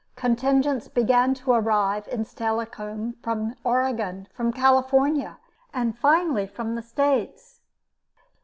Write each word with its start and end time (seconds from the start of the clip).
Contingents 0.15 0.87
began 0.87 1.35
to 1.35 1.51
arrive 1.51 2.07
in 2.07 2.25
Steilacoom 2.25 3.17
from 3.21 3.53
Oregon, 3.63 4.27
from 4.33 4.51
California, 4.51 5.37
and 5.75 5.95
finally 5.95 6.47
from 6.47 6.73
"the 6.73 6.81
States." 6.81 7.59